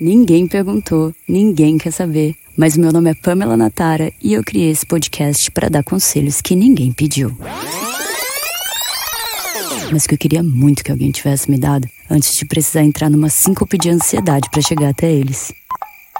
[0.00, 2.36] Ninguém perguntou, ninguém quer saber.
[2.56, 6.54] Mas meu nome é Pamela Natara e eu criei esse podcast para dar conselhos que
[6.54, 7.36] ninguém pediu.
[9.90, 13.28] Mas que eu queria muito que alguém tivesse me dado antes de precisar entrar numa
[13.28, 15.52] síncope de ansiedade para chegar até eles.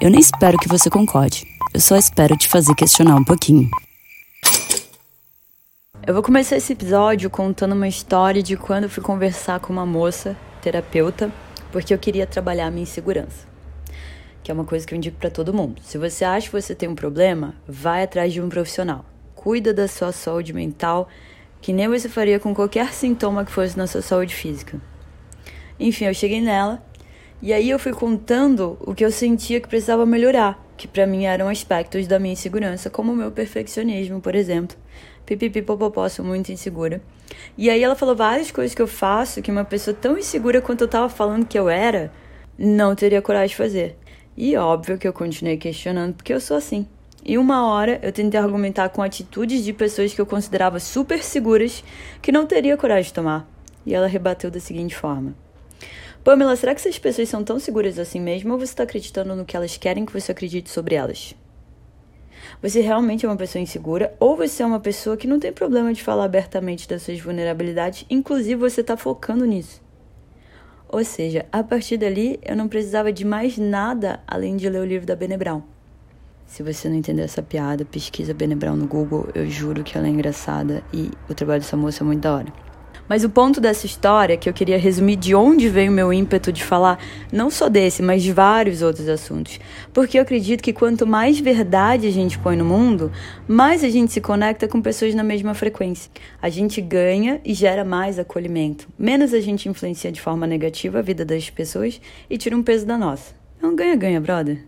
[0.01, 1.47] Eu nem espero que você concorde.
[1.73, 3.71] Eu só espero te fazer questionar um pouquinho.
[6.05, 10.37] Eu vou começar esse episódio contando uma história de quando fui conversar com uma moça,
[10.61, 11.33] terapeuta,
[11.71, 13.47] porque eu queria trabalhar minha insegurança
[14.49, 15.83] que é uma coisa que eu indico para todo mundo.
[15.83, 19.05] Se você acha que você tem um problema, vai atrás de um profissional.
[19.35, 21.07] Cuida da sua saúde mental,
[21.61, 24.81] que nem você faria com qualquer sintoma que fosse na sua saúde física.
[25.79, 26.83] Enfim, eu cheguei nela
[27.43, 31.27] e aí eu fui contando o que eu sentia que precisava melhorar, que para mim
[31.27, 34.79] eram aspectos da minha insegurança, como o meu perfeccionismo, por exemplo.
[35.27, 37.03] Pipipi, popopó, sou muito insegura.
[37.59, 40.85] E aí ela falou várias coisas que eu faço que uma pessoa tão insegura quanto
[40.85, 42.11] eu tava falando que eu era,
[42.59, 43.99] não teria coragem de fazer.
[44.41, 46.87] E óbvio que eu continuei questionando porque eu sou assim.
[47.25, 51.83] E uma hora eu tentei argumentar com atitudes de pessoas que eu considerava super seguras
[52.23, 53.51] que não teria coragem de tomar.
[53.85, 55.35] E ela rebateu da seguinte forma:
[56.23, 59.45] Pamela, será que essas pessoas são tão seguras assim mesmo ou você está acreditando no
[59.45, 61.35] que elas querem que você acredite sobre elas?
[62.63, 65.93] Você realmente é uma pessoa insegura ou você é uma pessoa que não tem problema
[65.93, 69.88] de falar abertamente das suas vulnerabilidades, inclusive você está focando nisso?
[70.89, 74.85] Ou seja, a partir dali eu não precisava de mais nada além de ler o
[74.85, 75.63] livro da Bene Brown.
[76.47, 80.07] Se você não entendeu essa piada, pesquisa Bene Brown no Google, eu juro que ela
[80.07, 82.68] é engraçada e o trabalho dessa moça é muito da hora.
[83.09, 86.53] Mas o ponto dessa história, que eu queria resumir de onde veio o meu ímpeto
[86.53, 86.99] de falar,
[87.33, 89.59] não só desse, mas de vários outros assuntos.
[89.93, 93.11] Porque eu acredito que quanto mais verdade a gente põe no mundo,
[93.47, 96.11] mais a gente se conecta com pessoas na mesma frequência.
[96.41, 98.89] A gente ganha e gera mais acolhimento.
[98.99, 102.85] Menos a gente influencia de forma negativa a vida das pessoas e tira um peso
[102.85, 103.35] da nossa.
[103.63, 104.65] É um ganha-ganha, brother.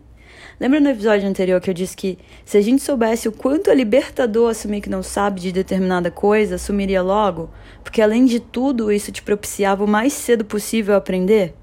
[0.61, 3.73] Lembra no episódio anterior que eu disse que se a gente soubesse o quanto é
[3.73, 7.49] libertador assumir que não sabe de determinada coisa, assumiria logo?
[7.83, 11.55] Porque além de tudo, isso te propiciava o mais cedo possível aprender?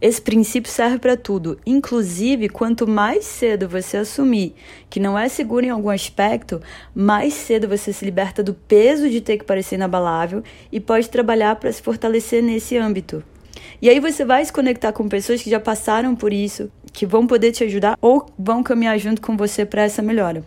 [0.00, 4.54] Esse princípio serve para tudo, inclusive quanto mais cedo você assumir
[4.88, 6.62] que não é seguro em algum aspecto,
[6.94, 10.42] mais cedo você se liberta do peso de ter que parecer inabalável
[10.72, 13.22] e pode trabalhar para se fortalecer nesse âmbito.
[13.80, 17.26] E aí você vai se conectar com pessoas que já passaram por isso, que vão
[17.26, 20.42] poder te ajudar ou vão caminhar junto com você para essa melhora.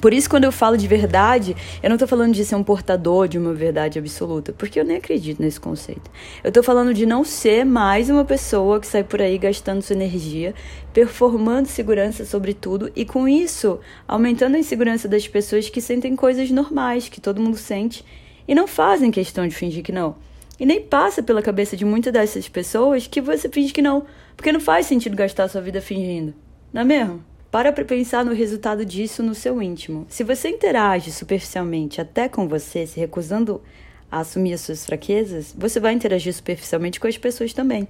[0.00, 3.28] Por isso, quando eu falo de verdade, eu não estou falando de ser um portador
[3.28, 6.10] de uma verdade absoluta, porque eu nem acredito nesse conceito.
[6.42, 9.94] Eu estou falando de não ser mais uma pessoa que sai por aí gastando sua
[9.94, 10.52] energia,
[10.92, 16.50] performando segurança sobre tudo e, com isso, aumentando a insegurança das pessoas que sentem coisas
[16.50, 18.04] normais, que todo mundo sente,
[18.48, 20.16] e não fazem questão de fingir que não.
[20.60, 24.04] E nem passa pela cabeça de muitas dessas pessoas que você finge que não,
[24.38, 26.32] porque não faz sentido gastar sua vida fingindo.
[26.72, 27.24] Não é mesmo?
[27.50, 30.06] Para para pensar no resultado disso no seu íntimo.
[30.08, 33.60] Se você interage superficialmente até com você, se recusando
[34.08, 37.88] a assumir as suas fraquezas, você vai interagir superficialmente com as pessoas também.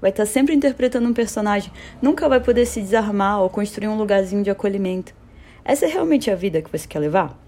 [0.00, 4.44] Vai estar sempre interpretando um personagem, nunca vai poder se desarmar ou construir um lugarzinho
[4.44, 5.12] de acolhimento.
[5.64, 7.45] Essa é realmente a vida que você quer levar?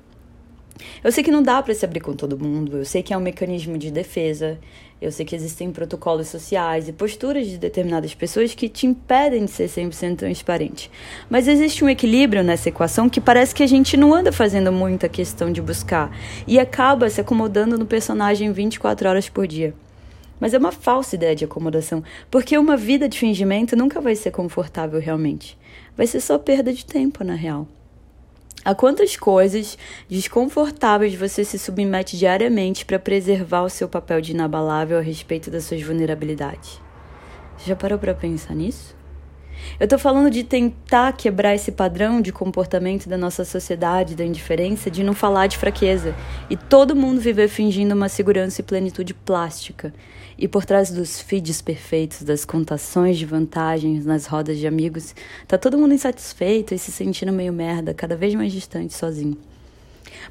[1.02, 3.16] Eu sei que não dá para se abrir com todo mundo, eu sei que é
[3.16, 4.58] um mecanismo de defesa,
[5.00, 9.50] eu sei que existem protocolos sociais e posturas de determinadas pessoas que te impedem de
[9.50, 10.90] ser 100% transparente.
[11.30, 15.08] Mas existe um equilíbrio nessa equação que parece que a gente não anda fazendo muita
[15.08, 16.10] questão de buscar
[16.46, 19.72] e acaba se acomodando no personagem 24 horas por dia.
[20.40, 24.30] Mas é uma falsa ideia de acomodação, porque uma vida de fingimento nunca vai ser
[24.30, 25.56] confortável realmente.
[25.96, 27.66] Vai ser só perda de tempo, na real.
[28.64, 34.98] A quantas coisas desconfortáveis você se submete diariamente para preservar o seu papel de inabalável
[34.98, 36.80] a respeito das suas vulnerabilidades?
[37.56, 38.96] Você já parou para pensar nisso?
[39.78, 44.90] Eu estou falando de tentar quebrar esse padrão de comportamento da nossa sociedade, da indiferença,
[44.90, 46.14] de não falar de fraqueza
[46.50, 49.92] e todo mundo viver fingindo uma segurança e plenitude plástica,
[50.38, 55.14] e por trás dos feeds perfeitos, das contações de vantagens nas rodas de amigos,
[55.48, 59.36] tá todo mundo insatisfeito e se sentindo meio merda, cada vez mais distante sozinho.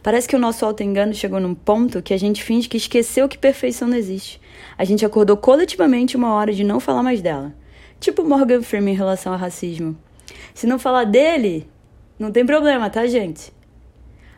[0.01, 3.37] Parece que o nosso auto-engano chegou num ponto que a gente finge que esqueceu que
[3.37, 4.39] perfeição não existe.
[4.77, 7.53] A gente acordou coletivamente uma hora de não falar mais dela.
[7.99, 9.97] Tipo Morgan Freeman em relação ao racismo.
[10.53, 11.69] Se não falar dele,
[12.17, 13.51] não tem problema, tá, gente?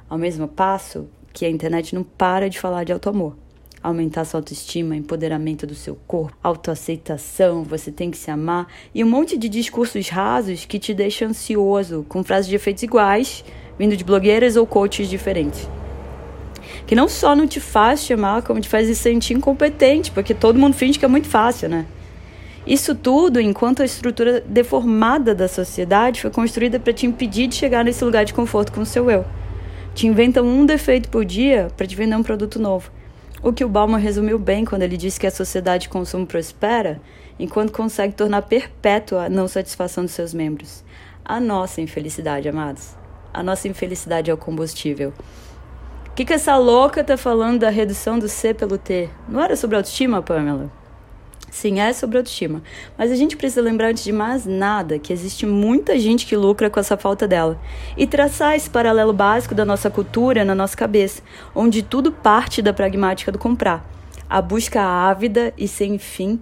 [0.10, 3.36] Ao mesmo passo que a internet não para de falar de auto-amor
[3.82, 9.10] aumentar sua autoestima, empoderamento do seu corpo, autoaceitação, você tem que se amar e um
[9.10, 13.44] monte de discursos rasos que te deixam ansioso, com frases de efeitos iguais,
[13.78, 15.68] vindo de blogueiras ou coaches diferentes.
[16.86, 20.34] Que não só não te faz te amar, como te faz se sentir incompetente, porque
[20.34, 21.86] todo mundo finge que é muito fácil, né?
[22.68, 27.84] Isso tudo enquanto a estrutura deformada da sociedade foi construída para te impedir de chegar
[27.84, 29.26] nesse lugar de conforto com o seu eu.
[29.96, 32.92] Te inventam um defeito por dia para te vender um produto novo.
[33.42, 37.02] O que o Bauman resumiu bem quando ele disse que a sociedade de consumo prospera
[37.40, 40.84] enquanto consegue tornar perpétua a não satisfação dos seus membros.
[41.24, 42.96] A nossa infelicidade, amados.
[43.34, 45.14] A nossa infelicidade é o combustível.
[46.08, 49.10] O que, que essa louca tá falando da redução do C pelo T?
[49.28, 50.70] Não era sobre autoestima, Pamela?
[51.52, 52.62] Sim, é sobre autoestima.
[52.98, 56.70] Mas a gente precisa lembrar, antes de mais nada, que existe muita gente que lucra
[56.70, 57.60] com essa falta dela.
[57.98, 61.22] E traçar esse paralelo básico da nossa cultura na nossa cabeça,
[61.56, 63.84] onde tudo parte da pragmática do comprar.
[64.30, 66.40] A busca ávida e sem fim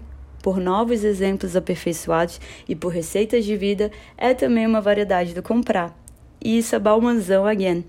[0.47, 2.39] por novos exemplos aperfeiçoados
[2.69, 5.93] e por receitas de vida é também uma variedade do comprar.
[6.41, 7.83] E isso é Balmanzão again.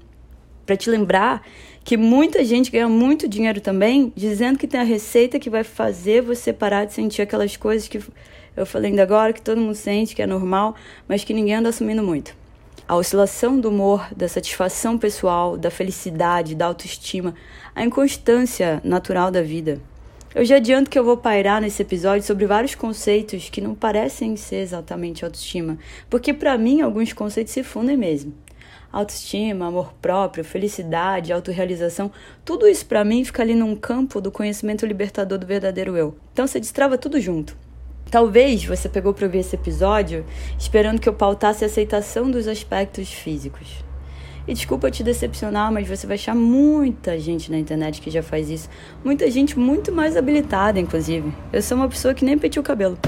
[0.66, 1.46] Para te lembrar
[1.84, 6.22] que muita gente ganha muito dinheiro também, dizendo que tem a receita que vai fazer
[6.22, 8.00] você parar de sentir aquelas coisas que
[8.56, 10.74] eu falei ainda agora, que todo mundo sente, que é normal,
[11.06, 12.34] mas que ninguém anda assumindo muito.
[12.86, 17.34] A oscilação do humor, da satisfação pessoal, da felicidade, da autoestima,
[17.74, 19.80] a inconstância natural da vida.
[20.34, 24.36] Eu já adianto que eu vou pairar nesse episódio sobre vários conceitos que não parecem
[24.36, 25.78] ser exatamente autoestima,
[26.10, 28.34] porque para mim alguns conceitos se fundem mesmo
[28.92, 32.10] autoestima, amor próprio, felicidade, autorrealização,
[32.44, 36.16] tudo isso para mim fica ali num campo do conhecimento libertador do verdadeiro eu.
[36.32, 37.56] Então você destrava tudo junto.
[38.10, 40.24] Talvez você pegou para ouvir esse episódio
[40.58, 43.84] esperando que eu pautasse a aceitação dos aspectos físicos.
[44.46, 48.48] E desculpa te decepcionar, mas você vai achar muita gente na internet que já faz
[48.48, 48.70] isso.
[49.04, 51.30] Muita gente muito mais habilitada, inclusive.
[51.52, 52.98] Eu sou uma pessoa que nem penteou o cabelo.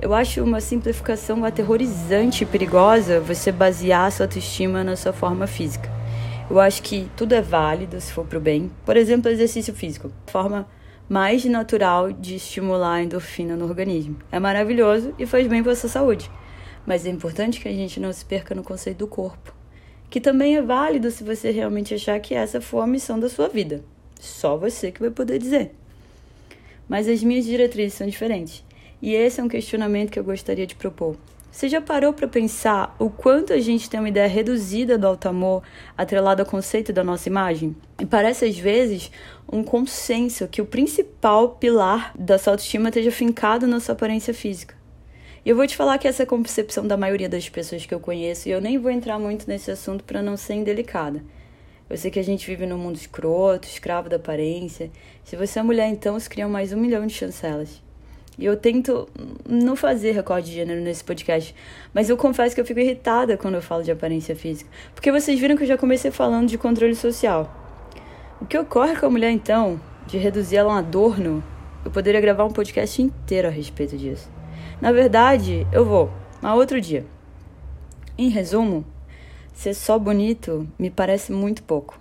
[0.00, 5.90] Eu acho uma simplificação aterrorizante e perigosa você basear sua autoestima na sua forma física.
[6.48, 8.70] Eu acho que tudo é válido se for pro bem.
[8.86, 10.68] Por exemplo, exercício físico, forma
[11.08, 14.16] mais natural de estimular a endorfina no organismo.
[14.30, 16.30] É maravilhoso e faz bem para sua saúde.
[16.86, 19.52] Mas é importante que a gente não se perca no conceito do corpo,
[20.08, 23.48] que também é válido se você realmente achar que essa for a missão da sua
[23.48, 23.82] vida.
[24.20, 25.74] Só você que vai poder dizer.
[26.88, 28.67] Mas as minhas diretrizes são diferentes.
[29.00, 31.16] E esse é um questionamento que eu gostaria de propor.
[31.50, 35.28] Você já parou para pensar o quanto a gente tem uma ideia reduzida do alto
[35.28, 35.62] amor
[35.96, 37.74] atrelada ao conceito da nossa imagem?
[38.00, 39.10] E parece às vezes
[39.50, 44.76] um consenso que o principal pilar da sua autoestima esteja fincado na sua aparência física.
[45.44, 47.94] E eu vou te falar que essa é a concepção da maioria das pessoas que
[47.94, 51.24] eu conheço, e eu nem vou entrar muito nesse assunto para não ser indelicada.
[51.88, 54.90] Eu sei que a gente vive num mundo escroto, escravo da aparência.
[55.24, 57.82] Se você é mulher, então, se criam mais um milhão de chancelas.
[58.38, 59.08] Eu tento
[59.48, 61.54] não fazer recorde de gênero nesse podcast.
[61.92, 64.70] Mas eu confesso que eu fico irritada quando eu falo de aparência física.
[64.94, 67.52] Porque vocês viram que eu já comecei falando de controle social.
[68.40, 71.42] O que ocorre com a mulher, então, de reduzir ela a um adorno,
[71.84, 74.30] eu poderia gravar um podcast inteiro a respeito disso.
[74.80, 76.08] Na verdade, eu vou,
[76.40, 77.04] mas outro dia.
[78.16, 78.84] Em resumo,
[79.52, 81.98] ser só bonito me parece muito pouco.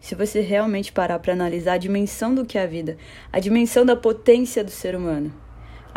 [0.00, 2.98] Se você realmente parar para analisar a dimensão do que é a vida,
[3.32, 5.32] a dimensão da potência do ser humano.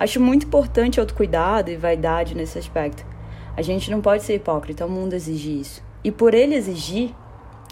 [0.01, 3.05] Acho muito importante autocuidado e vaidade nesse aspecto.
[3.55, 5.83] A gente não pode ser hipócrita, o mundo exige isso.
[6.03, 7.13] E por ele exigir,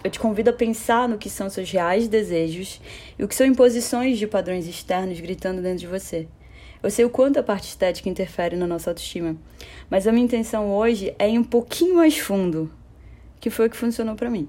[0.03, 2.79] eu te convido a pensar no que são seus reais desejos
[3.17, 6.27] e o que são imposições de padrões externos gritando dentro de você.
[6.83, 9.35] Eu sei o quanto a parte estética interfere na nossa autoestima,
[9.89, 12.71] mas a minha intenção hoje é ir um pouquinho mais fundo,
[13.39, 14.47] que foi o que funcionou para mim.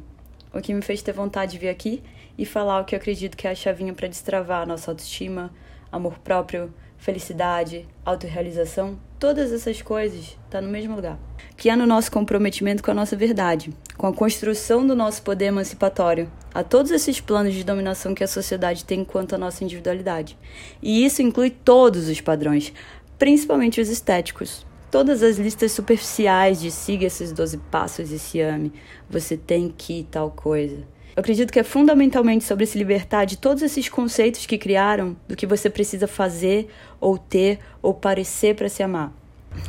[0.52, 2.02] O que me fez ter vontade de vir aqui
[2.37, 5.50] e falar o que eu acredito que é a chavinha para destravar a nossa autoestima,
[5.90, 6.70] amor próprio,
[7.00, 11.19] felicidade, autorrealização, todas essas coisas estão tá no mesmo lugar.
[11.57, 15.47] Que é no nosso comprometimento com a nossa verdade, com a construção do nosso poder
[15.47, 20.38] emancipatório, a todos esses planos de dominação que a sociedade tem quanto à nossa individualidade.
[20.83, 22.73] E isso inclui todos os padrões,
[23.19, 24.66] principalmente os estéticos.
[24.90, 28.73] Todas as listas superficiais de siga esses 12 passos e se ame,
[29.09, 30.85] você tem que tal coisa.
[31.17, 35.35] Eu acredito que é fundamentalmente sobre se libertar de todos esses conceitos que criaram do
[35.35, 36.69] que você precisa fazer,
[37.00, 39.12] ou ter, ou parecer para se amar.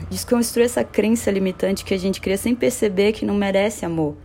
[0.09, 4.15] Desconstruir essa crença limitante que a gente cria sem perceber que não merece amor,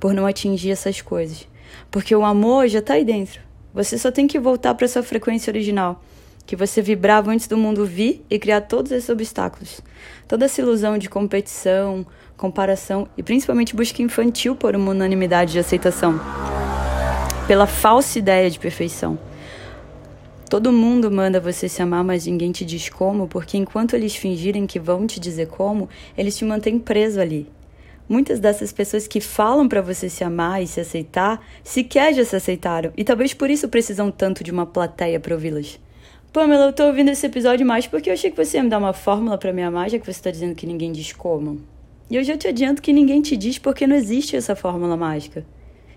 [0.00, 1.46] por não atingir essas coisas.
[1.90, 3.40] Porque o amor já está aí dentro.
[3.72, 6.02] Você só tem que voltar para sua frequência original,
[6.44, 9.80] que você vibrava antes do mundo vir e criar todos esses obstáculos.
[10.26, 16.20] Toda essa ilusão de competição, comparação e principalmente busca infantil por uma unanimidade de aceitação
[17.46, 19.16] pela falsa ideia de perfeição.
[20.50, 24.66] Todo mundo manda você se amar, mas ninguém te diz como, porque enquanto eles fingirem
[24.66, 27.48] que vão te dizer como, eles te mantêm preso ali.
[28.08, 32.36] Muitas dessas pessoas que falam para você se amar e se aceitar, sequer já se
[32.36, 35.80] aceitaram, e talvez por isso precisam tanto de uma plateia para ouvi-las.
[36.32, 38.78] Pamela, eu tô ouvindo esse episódio mais porque eu achei que você ia me dar
[38.78, 41.60] uma fórmula para me amar, já que você tá dizendo que ninguém diz como.
[42.08, 45.44] E eu já te adianto que ninguém te diz porque não existe essa fórmula mágica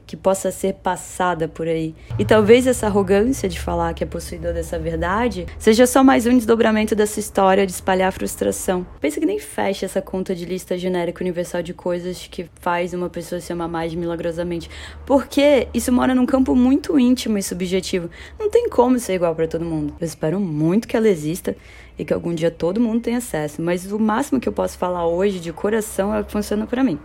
[0.09, 1.93] que possa ser passada por aí.
[2.17, 6.35] E talvez essa arrogância de falar que é possuidor dessa verdade seja só mais um
[6.35, 8.87] desdobramento dessa história de espalhar frustração.
[8.99, 13.07] Pensa que nem fecha essa conta de lista genérica universal de coisas que faz uma
[13.07, 14.67] pessoa se amar mais milagrosamente.
[15.05, 18.09] Porque isso mora num campo muito íntimo e subjetivo.
[18.39, 19.93] Não tem como ser igual para todo mundo.
[19.99, 21.55] Eu espero muito que ela exista
[21.99, 25.05] e que algum dia todo mundo tenha acesso, mas o máximo que eu posso falar
[25.05, 26.97] hoje de coração é o que funciona para mim.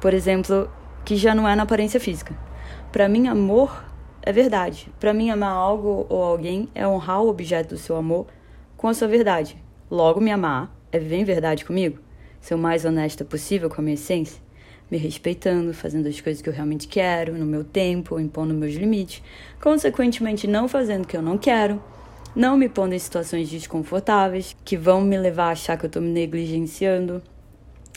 [0.00, 0.70] Por exemplo,
[1.04, 2.34] que já não é na aparência física.
[2.90, 3.84] Para mim, amor
[4.22, 4.90] é verdade.
[4.98, 8.26] Para mim, amar algo ou alguém é honrar o objeto do seu amor
[8.74, 9.62] com a sua verdade.
[9.90, 11.98] Logo, me amar é viver em verdade comigo,
[12.40, 14.40] ser o mais honesta possível com a minha essência,
[14.90, 19.22] me respeitando, fazendo as coisas que eu realmente quero, no meu tempo, impondo meus limites,
[19.60, 21.82] consequentemente não fazendo o que eu não quero,
[22.36, 26.02] não me pondo em situações desconfortáveis que vão me levar a achar que eu estou
[26.02, 27.20] me negligenciando.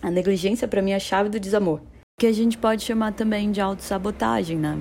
[0.01, 1.81] A negligência para mim é a chave do desamor
[2.19, 4.77] que a gente pode chamar também de autossabotagem, né?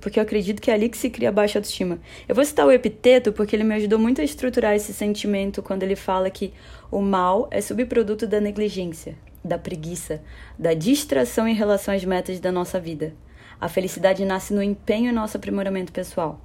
[0.00, 2.00] Porque eu acredito que é ali que se cria baixa autoestima.
[2.28, 5.84] Eu vou citar o epiteto porque ele me ajudou muito a estruturar esse sentimento quando
[5.84, 6.52] ele fala que
[6.90, 10.20] o mal é subproduto da negligência, da preguiça,
[10.58, 13.14] da distração em relação às metas da nossa vida.
[13.60, 16.40] A felicidade nasce no empenho e nosso aprimoramento pessoal.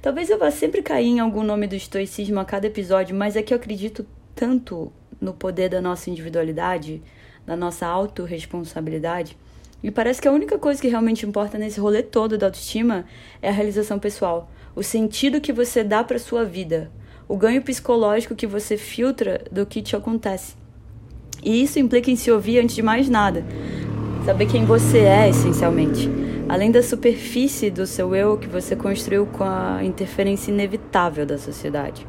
[0.00, 3.42] Talvez eu vá sempre cair em algum nome do estoicismo a cada episódio, mas é
[3.42, 7.02] que eu acredito tanto no poder da nossa individualidade,
[7.46, 9.36] da nossa autorresponsabilidade,
[9.82, 13.04] e parece que a única coisa que realmente importa nesse rolê todo da autoestima
[13.40, 16.90] é a realização pessoal, o sentido que você dá para sua vida,
[17.28, 20.56] o ganho psicológico que você filtra do que te acontece.
[21.42, 23.44] E isso implica em se ouvir antes de mais nada,
[24.28, 26.06] saber quem você é essencialmente,
[26.50, 32.06] além da superfície do seu eu que você construiu com a interferência inevitável da sociedade.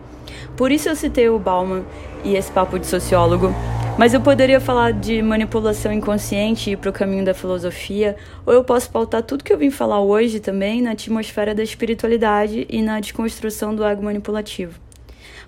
[0.57, 1.85] Por isso eu citei o Bauman
[2.25, 3.55] e esse papo de sociólogo
[3.97, 8.53] mas eu poderia falar de manipulação inconsciente e ir para o caminho da filosofia, ou
[8.53, 12.81] eu posso pautar tudo que eu vim falar hoje também na atmosfera da espiritualidade e
[12.81, 14.77] na desconstrução do ego manipulativo.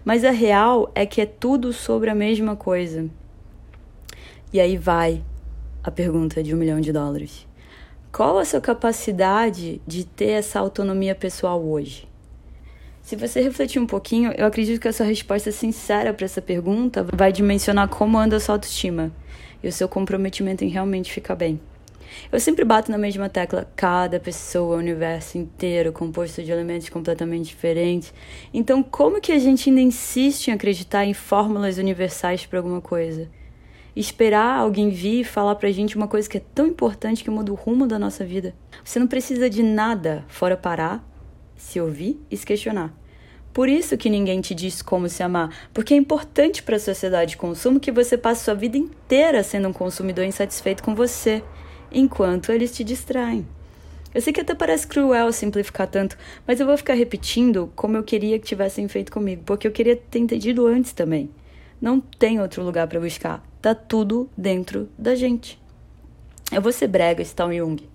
[0.06, 3.10] Mas a real é que é tudo sobre a mesma coisa.
[4.52, 5.22] E aí vai
[5.84, 7.48] a pergunta de um milhão de dólares.
[8.12, 12.08] Qual a sua capacidade de ter essa autonomia pessoal hoje?
[13.02, 17.06] Se você refletir um pouquinho, eu acredito que a sua resposta sincera para essa pergunta
[17.14, 19.12] vai dimensionar como anda a sua autoestima
[19.64, 21.60] e o seu comprometimento em realmente ficar bem.
[22.32, 27.48] Eu sempre bato na mesma tecla, cada pessoa, o universo inteiro, composto de elementos completamente
[27.48, 28.14] diferentes.
[28.54, 33.30] Então, como que a gente ainda insiste em acreditar em fórmulas universais para alguma coisa?
[33.96, 37.52] Esperar alguém vir e falar pra gente uma coisa que é tão importante que muda
[37.52, 38.56] o rumo da nossa vida.
[38.84, 41.06] Você não precisa de nada fora parar
[41.58, 42.94] se ouvir e se questionar.
[43.54, 47.32] Por isso que ninguém te diz como se amar, porque é importante para a sociedade
[47.32, 51.44] de consumo que você passe sua vida inteira sendo um consumidor insatisfeito com você,
[51.92, 53.46] enquanto eles te distraem.
[54.14, 56.18] Eu sei que até parece cruel simplificar tanto,
[56.48, 59.98] mas eu vou ficar repetindo como eu queria que tivessem feito comigo, porque eu queria
[59.98, 61.30] ter entendido antes também.
[61.82, 65.62] Não tem outro lugar para buscar, tá tudo dentro da gente.
[66.52, 67.88] Eu vou ser brega, Stal Jung.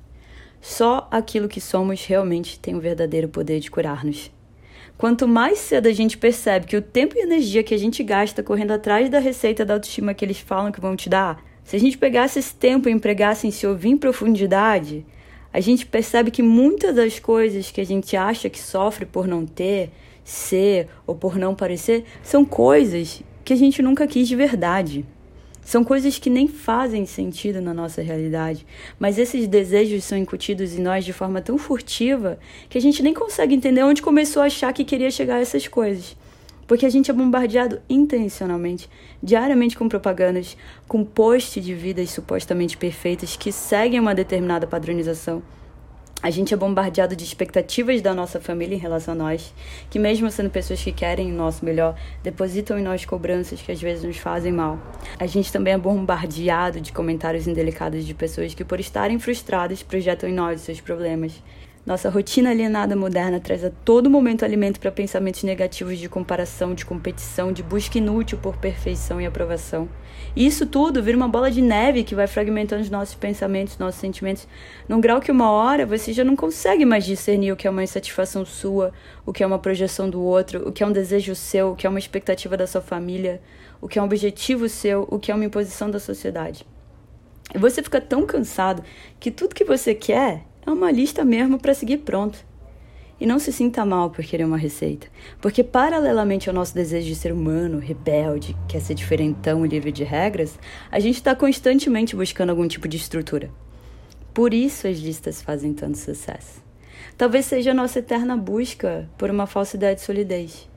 [0.60, 4.30] Só aquilo que somos realmente tem o verdadeiro poder de curar-nos.
[4.96, 8.42] Quanto mais cedo a gente percebe que o tempo e energia que a gente gasta
[8.42, 11.80] correndo atrás da receita da autoestima que eles falam que vão te dar, se a
[11.80, 15.04] gente pegasse esse tempo e empregasse em se ouvir em profundidade,
[15.52, 19.44] a gente percebe que muitas das coisas que a gente acha que sofre por não
[19.44, 19.90] ter,
[20.24, 25.04] ser ou por não parecer são coisas que a gente nunca quis de verdade.
[25.66, 28.64] São coisas que nem fazem sentido na nossa realidade,
[29.00, 33.12] mas esses desejos são incutidos em nós de forma tão furtiva que a gente nem
[33.12, 36.16] consegue entender onde começou a achar que queria chegar a essas coisas.
[36.68, 38.88] Porque a gente é bombardeado intencionalmente,
[39.20, 40.56] diariamente com propagandas,
[40.86, 45.42] com posts de vidas supostamente perfeitas que seguem uma determinada padronização
[46.22, 49.52] a gente é bombardeado de expectativas da nossa família em relação a nós,
[49.90, 53.80] que mesmo sendo pessoas que querem o nosso melhor, depositam em nós cobranças que às
[53.80, 54.78] vezes nos fazem mal.
[55.18, 60.28] A gente também é bombardeado de comentários indelicados de pessoas que, por estarem frustradas, projetam
[60.28, 61.32] em nós os seus problemas.
[61.86, 66.84] Nossa rotina alienada moderna traz a todo momento alimento para pensamentos negativos de comparação, de
[66.84, 69.88] competição, de busca inútil por perfeição e aprovação.
[70.34, 74.00] E isso tudo vira uma bola de neve que vai fragmentando os nossos pensamentos, nossos
[74.00, 74.48] sentimentos,
[74.88, 77.84] num grau que uma hora você já não consegue mais discernir o que é uma
[77.84, 78.92] insatisfação sua,
[79.24, 81.86] o que é uma projeção do outro, o que é um desejo seu, o que
[81.86, 83.40] é uma expectativa da sua família,
[83.80, 86.66] o que é um objetivo seu, o que é uma imposição da sociedade.
[87.54, 88.82] E você fica tão cansado
[89.20, 92.44] que tudo que você quer é uma lista mesmo para seguir pronto.
[93.18, 95.06] E não se sinta mal por querer uma receita,
[95.40, 100.04] porque paralelamente ao nosso desejo de ser humano, rebelde, quer ser diferentão e livre de
[100.04, 100.58] regras,
[100.90, 103.48] a gente está constantemente buscando algum tipo de estrutura.
[104.34, 106.62] Por isso as listas fazem tanto sucesso.
[107.16, 110.68] Talvez seja a nossa eterna busca por uma falsidade de solidez,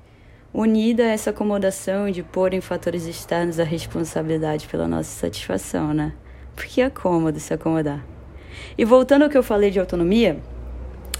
[0.53, 6.13] unida a essa acomodação de pôr em fatores externos a responsabilidade pela nossa satisfação, né?
[6.55, 8.18] Porque é cômodo se acomodar.
[8.79, 10.39] E voltando ao que eu falei de autonomia,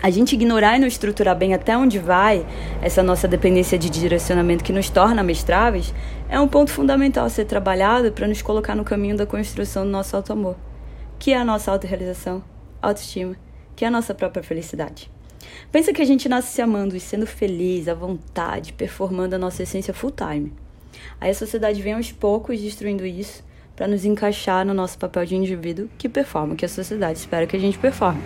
[0.02, 2.48] a gente ignorar e não estruturar bem até onde vai
[2.82, 5.94] essa nossa dependência de direcionamento que nos torna mestráveis
[6.30, 9.92] é um ponto fundamental a ser trabalhado para nos colocar no caminho da construção do
[9.92, 10.56] nosso auto-amor,
[11.20, 12.42] que é a nossa autorrealização,
[12.82, 13.36] autoestima,
[13.76, 15.12] que é a nossa própria felicidade.
[15.70, 19.64] Pensa que a gente nasce se amando e sendo feliz, à vontade, performando a nossa
[19.64, 20.54] essência full time.
[21.20, 23.44] Aí a sociedade vem aos poucos destruindo isso
[23.80, 27.48] para nos encaixar no nosso papel de indivíduo que performa o que a sociedade espera
[27.48, 28.20] que a gente performe.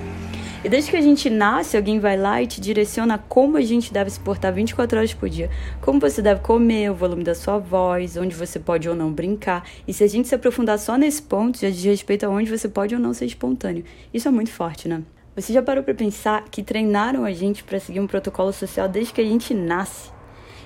[0.64, 3.94] E desde que a gente nasce, alguém vai lá e te direciona como a gente
[3.94, 5.52] deve se portar 24 horas por dia.
[5.80, 9.64] Como você deve comer, o volume da sua voz, onde você pode ou não brincar.
[9.88, 12.68] E se a gente se aprofundar só nesse ponto, já diz respeito a onde você
[12.68, 13.84] pode ou não ser espontâneo.
[14.12, 15.04] Isso é muito forte, né?
[15.36, 19.14] Você já parou para pensar que treinaram a gente para seguir um protocolo social desde
[19.14, 20.10] que a gente nasce?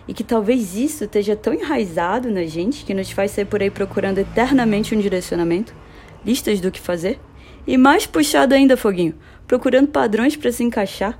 [0.07, 3.69] E que talvez isso esteja tão enraizado na gente que nos faz sair por aí
[3.69, 5.73] procurando eternamente um direcionamento,
[6.25, 7.19] listas do que fazer?
[7.65, 11.19] E mais puxado ainda, Foguinho, procurando padrões para se encaixar,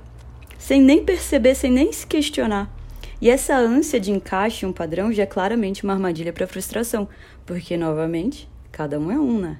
[0.56, 2.74] sem nem perceber, sem nem se questionar.
[3.20, 7.08] E essa ânsia de encaixe em um padrão já é claramente uma armadilha para frustração,
[7.44, 9.58] porque, novamente, cada um é um, né?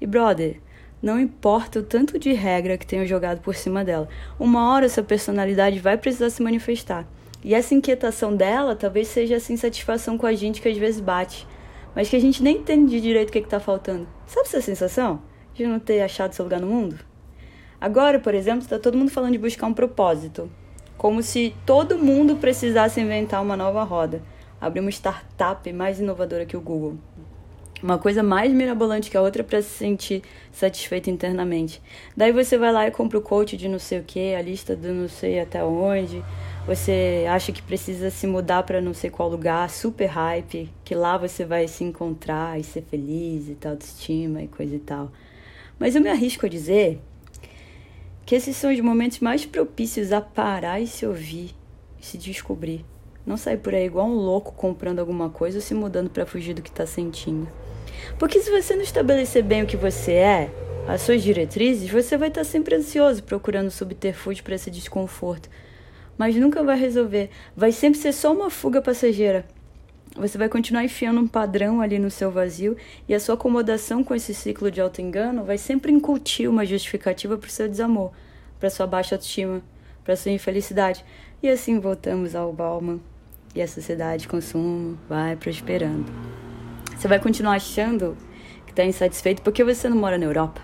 [0.00, 0.60] E, brother,
[1.02, 5.02] não importa o tanto de regra que tenham jogado por cima dela, uma hora essa
[5.02, 7.06] personalidade vai precisar se manifestar.
[7.44, 11.46] E essa inquietação dela talvez seja essa insatisfação com a gente que às vezes bate,
[11.94, 14.08] mas que a gente nem entende direito o que, está faltando.
[14.26, 15.22] Sabe essa sensação
[15.54, 16.98] de não ter achado seu lugar no mundo?
[17.80, 20.50] Agora, por exemplo, está todo mundo falando de buscar um propósito.
[20.96, 24.20] Como se todo mundo precisasse inventar uma nova roda.
[24.60, 26.98] Abrir uma startup mais inovadora que o Google.
[27.80, 31.80] Uma coisa mais mirabolante que a outra para se sentir satisfeito internamente.
[32.16, 34.74] Daí você vai lá e compra o coach de não sei o que, a lista
[34.74, 36.24] do não sei até onde.
[36.68, 41.16] Você acha que precisa se mudar para não sei qual lugar, super hype, que lá
[41.16, 45.10] você vai se encontrar e ser feliz e tal, autoestima e coisa e tal.
[45.78, 47.00] Mas eu me arrisco a dizer
[48.26, 51.54] que esses são os momentos mais propícios a parar e se ouvir,
[51.98, 52.84] e se descobrir.
[53.24, 56.52] Não sair por aí igual um louco comprando alguma coisa ou se mudando para fugir
[56.52, 57.48] do que está sentindo.
[58.18, 60.50] Porque se você não estabelecer bem o que você é,
[60.86, 65.48] as suas diretrizes, você vai estar tá sempre ansioso procurando subterfúgio para esse desconforto.
[66.18, 67.30] Mas nunca vai resolver.
[67.56, 69.46] Vai sempre ser só uma fuga passageira.
[70.16, 72.76] Você vai continuar enfiando um padrão ali no seu vazio
[73.08, 77.46] e a sua acomodação com esse ciclo de auto-engano vai sempre incutir uma justificativa para
[77.46, 78.10] o seu desamor,
[78.58, 79.62] para sua baixa autoestima,
[80.02, 81.04] para sua infelicidade.
[81.40, 82.98] E assim voltamos ao Bauman
[83.54, 86.10] e a sociedade de consumo vai prosperando.
[86.96, 88.16] Você vai continuar achando
[88.66, 90.60] que está insatisfeito porque você não mora na Europa,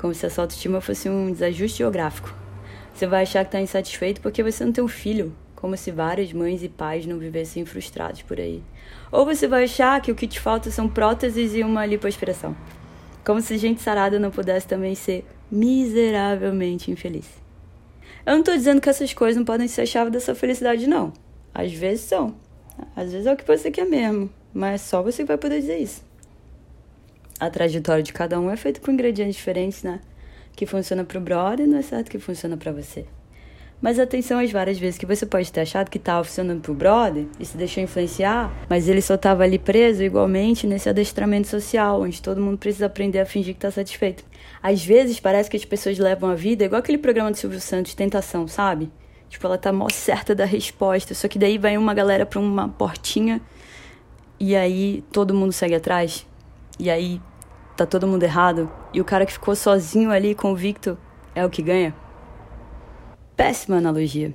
[0.00, 2.32] como se a sua autoestima fosse um desajuste geográfico.
[2.98, 6.32] Você vai achar que está insatisfeito porque você não tem um filho como se várias
[6.32, 8.60] mães e pais não vivessem frustrados por aí.
[9.12, 12.56] Ou você vai achar que o que te falta são próteses e uma lipoaspiração.
[13.24, 17.26] Como se gente sarada não pudesse também ser miseravelmente infeliz.
[18.26, 20.88] Eu não estou dizendo que essas coisas não podem ser a chave da sua felicidade,
[20.88, 21.12] não.
[21.54, 22.34] Às vezes são.
[22.96, 24.28] Às vezes é o que você quer mesmo.
[24.52, 26.02] Mas só você vai poder dizer isso.
[27.38, 30.00] A trajetória de cada um é feita com ingredientes diferentes, né?
[30.58, 33.04] Que funciona pro brother não é certo que funciona para você.
[33.80, 37.26] Mas atenção às várias vezes que você pode ter achado que estava funcionando pro brother
[37.38, 42.20] e se deixou influenciar, mas ele só estava ali preso igualmente nesse adestramento social, onde
[42.20, 44.24] todo mundo precisa aprender a fingir que está satisfeito.
[44.60, 47.94] Às vezes parece que as pessoas levam a vida igual aquele programa do Silvio Santos,
[47.94, 48.90] Tentação, sabe?
[49.28, 52.68] Tipo, ela tá mó certa da resposta, só que daí vai uma galera pra uma
[52.68, 53.40] portinha
[54.40, 56.26] e aí todo mundo segue atrás.
[56.80, 57.20] E aí
[57.78, 58.70] tá todo mundo errado.
[58.92, 60.98] E o cara que ficou sozinho ali, convicto,
[61.34, 61.94] é o que ganha.
[63.36, 64.34] Péssima analogia.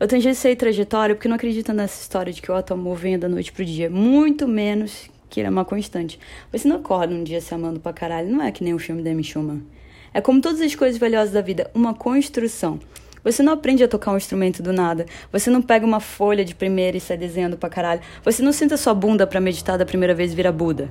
[0.00, 3.52] Eu tangenciei trajetória porque não acredito nessa história de que o auto-amor venha da noite
[3.52, 3.88] pro dia.
[3.88, 6.18] Muito menos que ele é uma constante.
[6.50, 8.28] Você não acorda um dia se amando pra caralho.
[8.28, 9.62] Não é que nem o filme da Amy Schumann.
[10.12, 12.80] É como todas as coisas valiosas da vida, uma construção.
[13.22, 15.06] Você não aprende a tocar um instrumento do nada.
[15.32, 18.00] Você não pega uma folha de primeira e sai desenhando pra caralho.
[18.24, 20.90] Você não senta sua bunda para meditar da primeira vez e vira Buda.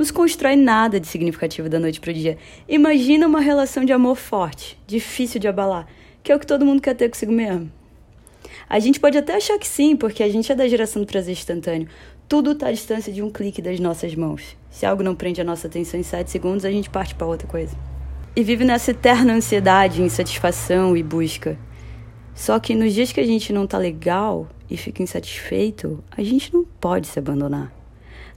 [0.00, 2.38] Não se constrói nada de significativo da noite pro dia.
[2.66, 5.86] Imagina uma relação de amor forte, difícil de abalar
[6.22, 7.70] que é o que todo mundo quer ter consigo mesmo.
[8.66, 11.32] A gente pode até achar que sim, porque a gente é da geração do prazer
[11.32, 11.86] instantâneo.
[12.26, 14.56] Tudo está à distância de um clique das nossas mãos.
[14.70, 17.46] Se algo não prende a nossa atenção em 7 segundos, a gente parte para outra
[17.46, 17.76] coisa.
[18.34, 21.58] E vive nessa eterna ansiedade, insatisfação e busca.
[22.34, 26.54] Só que nos dias que a gente não tá legal e fica insatisfeito, a gente
[26.54, 27.79] não pode se abandonar.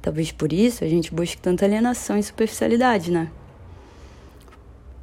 [0.04, 3.32] Talvez por isso a gente busque tanta alienação e superficialidade, né?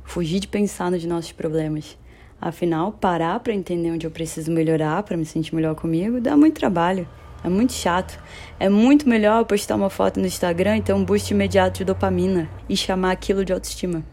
[0.05, 1.97] Fugir de pensar nos nossos problemas.
[2.39, 6.59] Afinal, parar para entender onde eu preciso melhorar para me sentir melhor comigo dá muito
[6.61, 7.09] trabalho.
[7.43, 8.23] É muito chato.
[8.59, 12.47] É muito melhor postar uma foto no Instagram e ter um boost imediato de dopamina
[12.69, 14.05] e chamar aquilo de autoestima.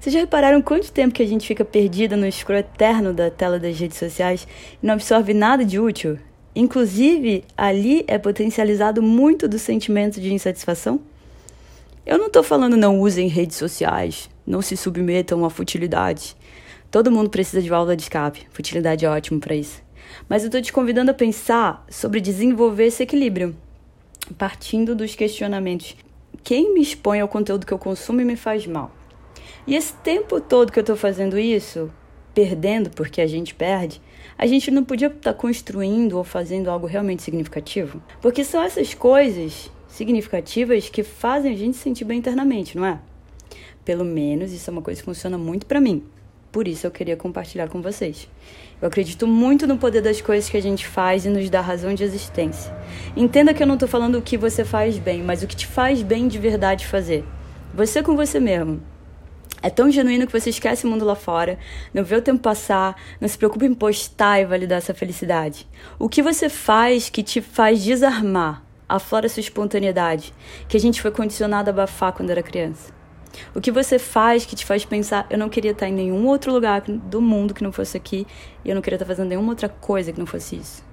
[0.00, 3.58] Vocês já repararam quanto tempo que a gente fica perdida no escuro eterno da tela
[3.58, 4.48] das redes sociais
[4.82, 6.18] e não absorve nada de útil?
[6.54, 11.00] Inclusive, ali é potencializado muito do sentimento de insatisfação.
[12.04, 16.36] Eu não estou falando não usem redes sociais, não se submetam a futilidades.
[16.90, 18.46] Todo mundo precisa de válvula de escape.
[18.50, 19.82] Futilidade é ótimo para isso.
[20.28, 23.56] Mas eu estou te convidando a pensar sobre desenvolver esse equilíbrio,
[24.36, 25.96] partindo dos questionamentos:
[26.42, 28.90] quem me expõe ao conteúdo que eu consumo e me faz mal?
[29.66, 31.90] E esse tempo todo que eu estou fazendo isso,
[32.34, 34.00] perdendo porque a gente perde,
[34.36, 38.02] a gente não podia estar tá construindo ou fazendo algo realmente significativo?
[38.20, 42.98] Porque são essas coisas significativas que fazem a gente se sentir bem internamente, não é?
[43.84, 46.02] Pelo menos isso é uma coisa que funciona muito para mim.
[46.50, 48.28] Por isso eu queria compartilhar com vocês.
[48.80, 51.94] Eu acredito muito no poder das coisas que a gente faz e nos dá razão
[51.94, 52.74] de existência.
[53.16, 55.66] Entenda que eu não estou falando o que você faz bem, mas o que te
[55.66, 57.24] faz bem de verdade fazer.
[57.74, 58.82] Você com você mesmo.
[59.60, 61.58] É tão genuíno que você esquece o mundo lá fora,
[61.92, 65.68] não vê o tempo passar, não se preocupa em postar e validar essa felicidade.
[65.98, 70.34] O que você faz que te faz desarmar, aflora sua espontaneidade,
[70.68, 72.92] que a gente foi condicionado a abafar quando era criança?
[73.54, 76.52] O que você faz que te faz pensar, eu não queria estar em nenhum outro
[76.52, 78.26] lugar do mundo que não fosse aqui,
[78.64, 80.84] e eu não queria estar fazendo nenhuma outra coisa que não fosse isso?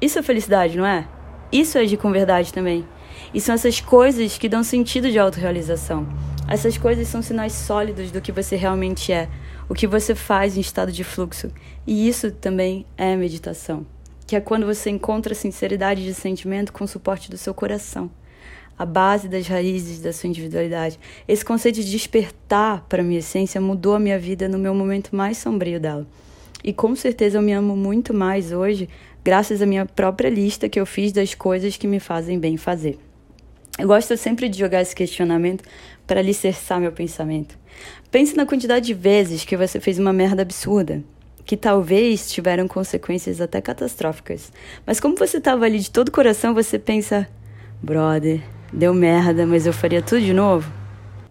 [0.00, 1.08] Isso é felicidade, não é?
[1.50, 2.86] Isso é agir com verdade também.
[3.32, 6.06] E são essas coisas que dão sentido de autorrealização.
[6.48, 9.28] Essas coisas são sinais sólidos do que você realmente é,
[9.68, 11.52] o que você faz em estado de fluxo.
[11.86, 13.86] E isso também é meditação,
[14.26, 18.10] que é quando você encontra sinceridade de sentimento com o suporte do seu coração,
[18.78, 20.98] a base das raízes da sua individualidade.
[21.28, 25.36] Esse conceito de despertar para minha essência mudou a minha vida no meu momento mais
[25.36, 26.06] sombrio dela.
[26.64, 28.88] E com certeza eu me amo muito mais hoje,
[29.22, 32.98] graças à minha própria lista que eu fiz das coisas que me fazem bem fazer.
[33.78, 35.62] Eu gosto sempre de jogar esse questionamento
[36.04, 37.56] para alicerçar meu pensamento.
[38.10, 41.00] Pense na quantidade de vezes que você fez uma merda absurda,
[41.44, 44.52] que talvez tiveram consequências até catastróficas.
[44.84, 47.28] Mas como você estava ali de todo coração, você pensa:
[47.80, 48.40] brother,
[48.72, 50.72] deu merda, mas eu faria tudo de novo?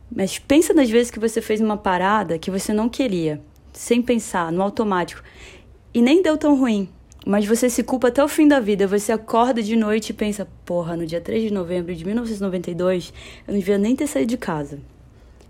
[0.09, 3.41] Mas pensa nas vezes que você fez uma parada que você não queria,
[3.73, 5.21] sem pensar, no automático,
[5.93, 6.87] e nem deu tão ruim,
[7.27, 8.87] mas você se culpa até o fim da vida.
[8.87, 13.13] Você acorda de noite e pensa: porra, no dia 3 de novembro de 1992
[13.45, 14.79] eu não devia nem ter saído de casa.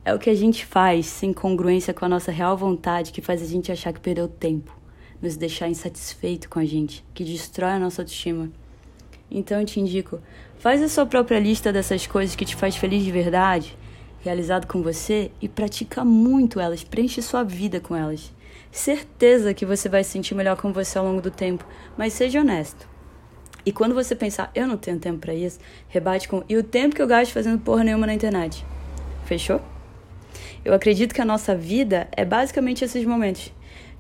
[0.04, 3.44] É o que a gente faz sem congruência com a nossa real vontade que faz
[3.44, 4.76] a gente achar que perdeu tempo,
[5.22, 8.50] nos deixar insatisfeito com a gente, que destrói a nossa autoestima.
[9.30, 10.20] Então eu te indico:
[10.58, 13.78] faz a sua própria lista dessas coisas que te faz feliz de verdade,
[14.28, 18.34] realizado com você, e pratica muito elas, preenche sua vida com elas.
[18.72, 21.66] Certeza que você vai se sentir melhor com você ao longo do tempo,
[21.98, 22.88] mas seja honesto.
[23.66, 26.96] E quando você pensar, eu não tenho tempo para isso, rebate com, e o tempo
[26.96, 28.66] que eu gasto fazendo porra nenhuma na internet?
[29.26, 29.62] Fechou?
[30.64, 33.52] Eu acredito que a nossa vida é basicamente esses momentos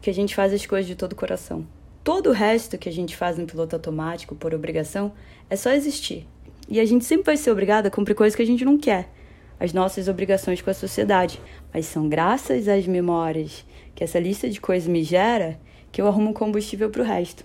[0.01, 1.65] que a gente faz as coisas de todo o coração.
[2.03, 5.13] Todo o resto que a gente faz no piloto automático por obrigação
[5.49, 6.27] é só existir.
[6.69, 9.09] E a gente sempre vai ser obrigado a cumprir coisas que a gente não quer,
[9.59, 11.41] as nossas obrigações com a sociedade.
[11.73, 13.65] Mas são graças às memórias
[13.95, 15.59] que essa lista de coisas me gera,
[15.91, 17.43] que eu arrumo combustível para o resto.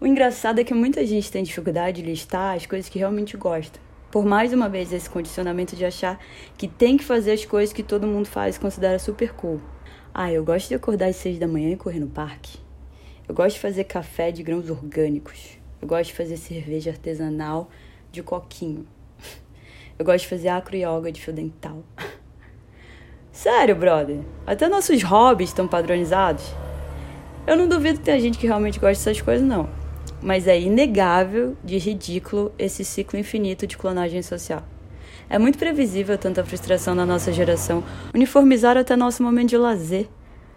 [0.00, 3.78] O engraçado é que muita gente tem dificuldade de listar as coisas que realmente gosta.
[4.10, 6.18] Por mais uma vez, esse condicionamento de achar
[6.58, 9.60] que tem que fazer as coisas que todo mundo faz e considera super cool.
[10.12, 12.58] Ah, eu gosto de acordar às seis da manhã e correr no parque.
[13.26, 15.56] Eu gosto de fazer café de grãos orgânicos.
[15.80, 17.70] Eu gosto de fazer cerveja artesanal
[18.10, 18.86] de coquinho.
[20.02, 21.84] Eu gosto de fazer acro yoga de fio dental.
[23.30, 24.18] Sério, brother.
[24.44, 26.44] Até nossos hobbies estão padronizados.
[27.46, 29.68] Eu não duvido que tenha gente que realmente gosta dessas coisas, não.
[30.20, 34.64] Mas é inegável de ridículo esse ciclo infinito de clonagem social.
[35.30, 40.08] É muito previsível tanta frustração na nossa geração, uniformizar até nosso momento de lazer.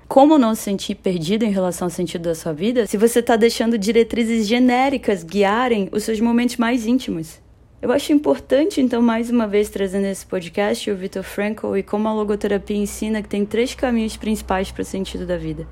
[0.07, 3.35] Como não se sentir perdido em relação ao sentido da sua vida se você está
[3.35, 7.44] deixando diretrizes genéricas guiarem os seus momentos mais íntimos?
[7.81, 12.07] Eu acho importante, então, mais uma vez trazendo esse podcast o Vitor Frankl e como
[12.07, 15.67] a logoterapia ensina que tem três caminhos principais para o sentido da vida.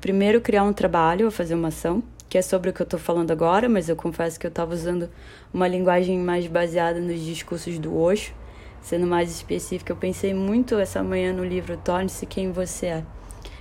[0.00, 2.98] Primeiro, criar um trabalho ou fazer uma ação, que é sobre o que eu estou
[2.98, 5.08] falando agora, mas eu confesso que eu estava usando
[5.52, 8.34] uma linguagem mais baseada nos discursos do Osho.
[8.82, 13.04] Sendo mais específica, eu pensei muito essa manhã no livro Torne-se Quem Você É,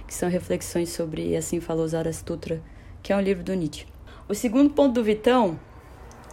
[0.08, 2.62] que são reflexões sobre Assim Falou Zarastutra,
[3.02, 3.86] que é um livro do Nietzsche.
[4.28, 5.58] O segundo ponto do Vitão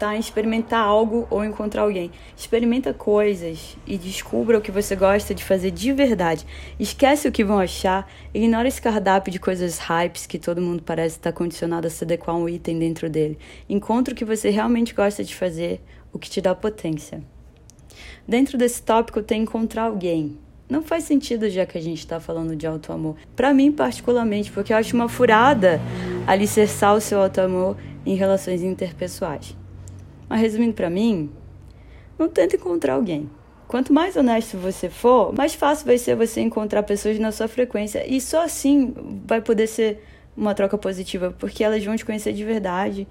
[0.02, 2.10] Em experimentar algo ou encontrar alguém.
[2.34, 6.46] Experimenta coisas e descubra o que você gosta de fazer de verdade.
[6.78, 11.16] Esquece o que vão achar, ignora esse cardápio de coisas hypes que todo mundo parece
[11.16, 13.38] estar condicionado a se adequar a um item dentro dele.
[13.68, 17.22] Encontre o que você realmente gosta de fazer, o que te dá potência.
[18.26, 20.38] Dentro desse tópico tem encontrar alguém.
[20.66, 23.16] Não faz sentido já que a gente está falando de auto-amor.
[23.36, 25.78] Para mim, particularmente, porque eu acho uma furada
[26.26, 29.59] alicerçar o seu auto-amor em relações interpessoais.
[30.30, 31.28] Mas resumindo para mim,
[32.16, 33.28] não tenta encontrar alguém.
[33.66, 38.06] Quanto mais honesto você for, mais fácil vai ser você encontrar pessoas na sua frequência.
[38.06, 38.94] E só assim
[39.26, 40.04] vai poder ser
[40.36, 43.08] uma troca positiva, porque elas vão te conhecer de verdade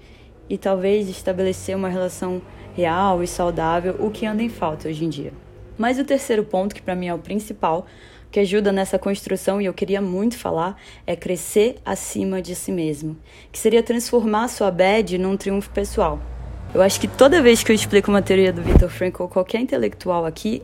[0.48, 2.40] e talvez estabelecer uma relação
[2.74, 5.32] real e saudável, o que anda em falta hoje em dia.
[5.76, 7.84] Mas o terceiro ponto, que para mim é o principal,
[8.30, 13.18] que ajuda nessa construção e eu queria muito falar, é crescer acima de si mesmo,
[13.52, 16.18] que seria transformar sua bad num triunfo pessoal.
[16.72, 19.60] Eu acho que toda vez que eu explico uma teoria do Viktor Frankl ou qualquer
[19.60, 20.62] intelectual aqui,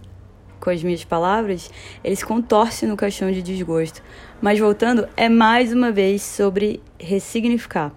[0.60, 1.68] com as minhas palavras,
[2.04, 4.00] eles contorcem no caixão de desgosto.
[4.40, 7.92] Mas voltando, é mais uma vez sobre ressignificar.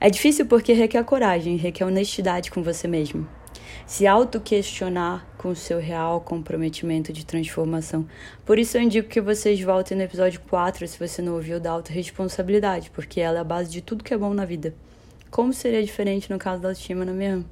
[0.00, 3.24] É difícil porque requer coragem, requer honestidade com você mesmo.
[3.86, 8.04] Se auto-questionar com o seu real comprometimento de transformação.
[8.44, 11.70] Por isso eu indico que vocês voltem no episódio 4 se você não ouviu da
[11.70, 14.74] autorresponsabilidade, porque ela é a base de tudo que é bom na vida.
[15.34, 17.44] Como seria diferente no caso da autoestima, não é mesmo?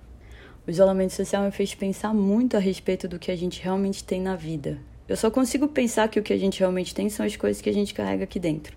[0.64, 4.22] O isolamento social me fez pensar muito a respeito do que a gente realmente tem
[4.22, 4.78] na vida.
[5.08, 7.68] Eu só consigo pensar que o que a gente realmente tem são as coisas que
[7.68, 8.76] a gente carrega aqui dentro.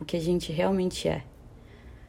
[0.00, 1.22] O que a gente realmente é.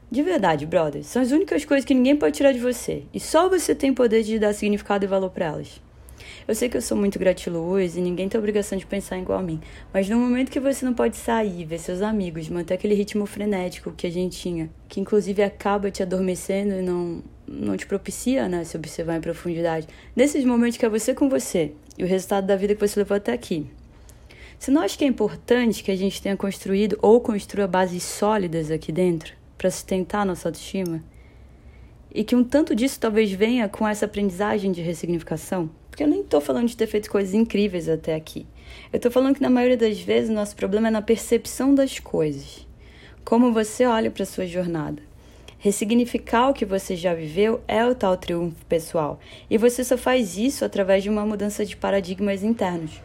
[0.10, 3.04] De verdade, brother, são as únicas coisas que ninguém pode tirar de você.
[3.14, 5.80] E só você tem poder de dar significado e valor para elas.
[6.48, 9.42] Eu sei que eu sou muito gratiluz e ninguém tem obrigação de pensar igual a
[9.44, 9.60] mim,
[9.94, 13.92] mas no momento que você não pode sair, ver seus amigos, manter aquele ritmo frenético
[13.92, 18.64] que a gente tinha, que inclusive acaba te adormecendo e não, não te propicia, né,
[18.64, 22.56] se observar em profundidade, nesses momentos que é você com você e o resultado da
[22.56, 23.68] vida que você levou até aqui.
[24.64, 28.72] Você não acha que é importante que a gente tenha construído ou construa bases sólidas
[28.72, 31.04] aqui dentro para sustentar a nossa autoestima?
[32.14, 35.70] E que um tanto disso talvez venha com essa aprendizagem de ressignificação?
[35.94, 38.48] Porque eu nem estou falando de ter feito coisas incríveis até aqui.
[38.92, 42.00] Eu estou falando que na maioria das vezes o nosso problema é na percepção das
[42.00, 42.66] coisas.
[43.24, 45.00] Como você olha para sua jornada.
[45.60, 49.20] Ressignificar o que você já viveu é o tal triunfo pessoal.
[49.48, 53.00] E você só faz isso através de uma mudança de paradigmas internos.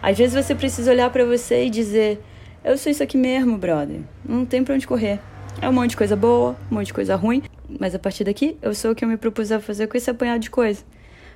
[0.00, 2.20] Às vezes você precisa olhar para você e dizer:
[2.62, 4.02] Eu sou isso aqui mesmo, brother.
[4.24, 5.18] Não tem para onde correr.
[5.60, 8.56] É um monte de coisa boa, um monte de coisa ruim, mas a partir daqui
[8.62, 10.84] eu sou o que eu me propus a fazer com esse apanhado de coisa.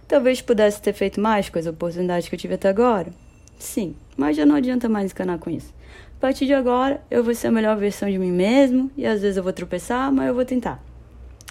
[0.07, 3.11] Talvez pudesse ter feito mais com as oportunidades que eu tive até agora.
[3.59, 5.73] Sim, mas já não adianta mais encanar com isso.
[6.19, 9.23] A partir de agora, eu vou ser a melhor versão de mim mesmo, e às
[9.23, 10.83] vezes eu vou tropeçar, mas eu vou tentar.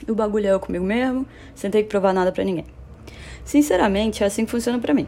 [0.07, 2.65] O bagulho é eu comigo mesmo, sem ter que provar nada para ninguém.
[3.43, 5.07] Sinceramente, é assim que funciona para mim.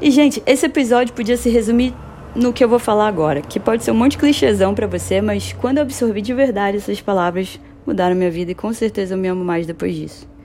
[0.00, 1.94] E, gente, esse episódio podia se resumir
[2.34, 5.20] no que eu vou falar agora, que pode ser um monte de clichêzão para você,
[5.20, 9.18] mas quando eu absorvi de verdade essas palavras, mudaram minha vida e com certeza eu
[9.18, 10.35] me amo mais depois disso.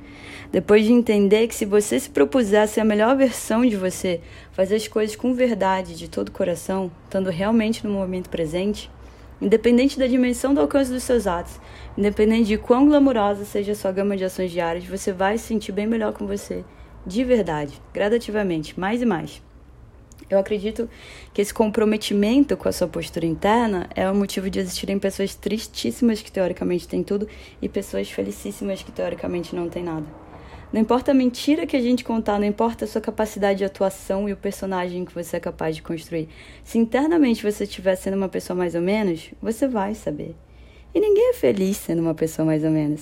[0.52, 4.20] Depois de entender que se você se propuser a ser a melhor versão de você,
[4.52, 8.92] fazer as coisas com verdade, de todo o coração, estando realmente no momento presente,
[9.42, 11.58] independente da dimensão do alcance dos seus atos,
[11.98, 15.72] independente de quão glamurosa seja a sua gama de ações diárias, você vai se sentir
[15.72, 16.66] bem melhor com você,
[17.08, 19.42] de verdade, gradativamente, mais e mais.
[20.30, 20.90] Eu acredito
[21.34, 26.22] que esse comprometimento com a sua postura interna é o motivo de existirem pessoas tristíssimas
[26.22, 27.26] que teoricamente têm tudo
[27.62, 30.31] e pessoas felicíssimas que teoricamente não têm nada.
[30.72, 34.30] Não importa a mentira que a gente contar, não importa a sua capacidade de atuação
[34.30, 36.30] e o personagem que você é capaz de construir.
[36.64, 40.34] Se internamente você estiver sendo uma pessoa mais ou menos, você vai saber.
[40.96, 43.02] E ninguém é feliz sendo uma pessoa mais ou menos.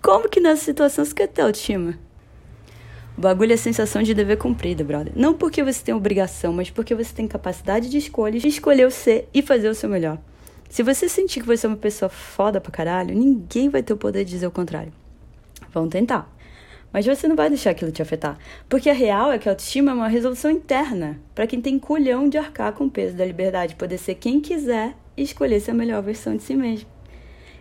[0.00, 1.98] Como que nessa situação você quer ter autoestima?
[3.18, 5.12] O bagulho é a sensação de dever cumprido, brother.
[5.14, 8.90] Não porque você tem obrigação, mas porque você tem capacidade de escolha de escolher o
[8.90, 10.18] ser e fazer o seu melhor.
[10.70, 13.96] Se você sentir que você é uma pessoa foda pra caralho, ninguém vai ter o
[13.98, 14.90] poder de dizer o contrário.
[15.70, 16.34] Vamos tentar.
[16.92, 18.36] Mas você não vai deixar aquilo te afetar.
[18.68, 22.28] Porque a real é que a autoestima é uma resolução interna para quem tem culhão
[22.28, 25.74] de arcar com o peso da liberdade, poder ser quem quiser e escolher ser a
[25.74, 26.88] melhor versão de si mesmo.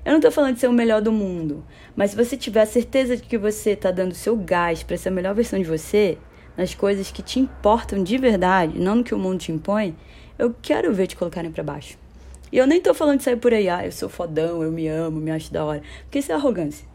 [0.04, 1.64] Eu não tô falando de ser o melhor do mundo,
[1.96, 5.10] mas se você tiver certeza de que você tá dando o seu gás para ser
[5.10, 6.18] a melhor versão de você,
[6.58, 9.96] nas coisas que te importam de verdade, não no que o mundo te impõe,
[10.38, 11.98] eu quero ver te colocarem para baixo.
[12.52, 14.88] E eu nem tô falando de sair por aí, ah, eu sou fodão, eu me
[14.88, 15.84] amo, me acho da hora.
[16.06, 16.89] Porque isso é arrogância.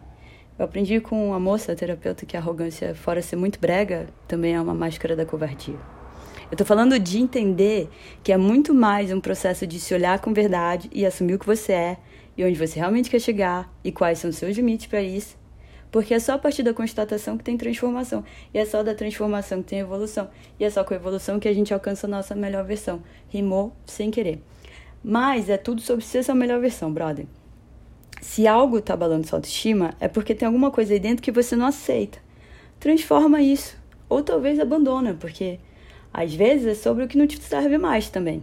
[0.57, 4.61] Eu aprendi com uma moça terapeuta que a arrogância, fora ser muito brega, também é
[4.61, 5.75] uma máscara da covardia.
[6.49, 7.88] Eu tô falando de entender
[8.23, 11.47] que é muito mais um processo de se olhar com verdade e assumir o que
[11.47, 11.97] você é
[12.37, 15.37] e onde você realmente quer chegar e quais são os seus limites para isso.
[15.90, 18.23] Porque é só a partir da constatação que tem transformação.
[18.53, 20.29] E é só da transformação que tem evolução.
[20.59, 23.03] E é só com a evolução que a gente alcança a nossa melhor versão.
[23.29, 24.40] Rimou sem querer.
[25.03, 27.27] Mas é tudo sobre ser sua melhor versão, brother.
[28.20, 31.55] Se algo tá abalando sua autoestima, é porque tem alguma coisa aí dentro que você
[31.55, 32.18] não aceita.
[32.81, 33.77] Transforma isso.
[34.09, 35.59] Ou talvez abandona, porque
[36.12, 38.42] às vezes é sobre o que não te serve mais também.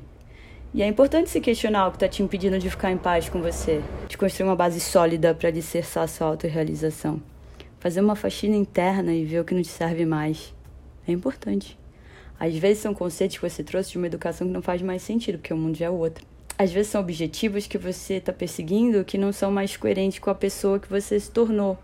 [0.74, 3.42] E é importante se questionar o que está te impedindo de ficar em paz com
[3.42, 7.22] você, de construir uma base sólida para alicerçar sua autorrealização.
[7.80, 10.54] Fazer uma faxina interna e ver o que não te serve mais.
[11.08, 11.78] É importante.
[12.40, 15.40] Às vezes são conceitos que você trouxe de uma educação que não faz mais sentido,
[15.40, 16.26] porque o mundo já é outro.
[16.62, 20.36] Às vezes são objetivos que você está perseguindo que não são mais coerentes com a
[20.36, 21.76] pessoa que você se tornou.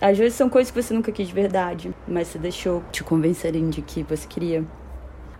[0.00, 3.68] Às vezes são coisas que você nunca quis de verdade, mas você deixou te convencerem
[3.68, 4.64] de que você queria.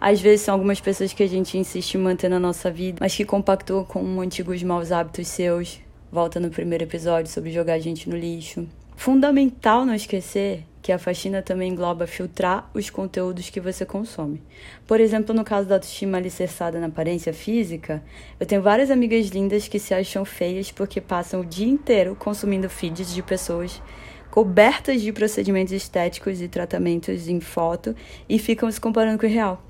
[0.01, 3.15] Às vezes são algumas pessoas que a gente insiste em manter na nossa vida, mas
[3.15, 5.79] que compactuam com antigos maus hábitos seus.
[6.11, 8.67] Volta no primeiro episódio sobre jogar a gente no lixo.
[9.01, 14.43] Fundamental não esquecer que a faxina também engloba filtrar os conteúdos que você consome.
[14.87, 18.03] Por exemplo, no caso da autoestima alicerçada na aparência física,
[18.39, 22.69] eu tenho várias amigas lindas que se acham feias porque passam o dia inteiro consumindo
[22.69, 23.81] feeds de pessoas
[24.31, 27.97] cobertas de procedimentos estéticos e tratamentos em foto
[28.29, 29.65] e ficam se comparando com o real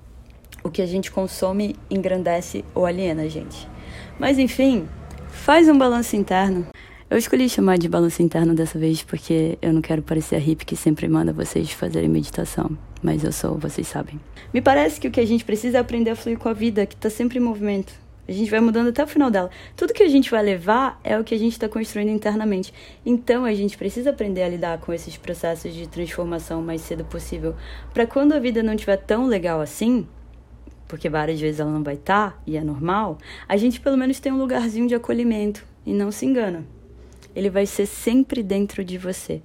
[0.64, 3.68] o que a gente consome engrandece ou aliena a gente.
[4.18, 4.88] Mas enfim,
[5.28, 6.66] faz um balanço interno.
[7.10, 10.64] Eu escolhi chamar de balanço interno dessa vez porque eu não quero parecer a hippie
[10.64, 14.20] que sempre manda vocês fazerem meditação, mas eu sou, vocês sabem.
[14.54, 16.86] Me parece que o que a gente precisa é aprender a fluir com a vida,
[16.86, 17.92] que está sempre em movimento.
[18.28, 19.50] A gente vai mudando até o final dela.
[19.76, 22.72] Tudo que a gente vai levar é o que a gente está construindo internamente.
[23.04, 27.04] Então a gente precisa aprender a lidar com esses processos de transformação o mais cedo
[27.04, 27.56] possível,
[27.92, 30.06] para quando a vida não estiver tão legal assim,
[30.86, 33.18] porque várias vezes ela não vai estar, tá, e é normal,
[33.48, 36.64] a gente pelo menos tem um lugarzinho de acolhimento e não se engana.
[37.34, 39.42] Ele vai ser sempre dentro de você.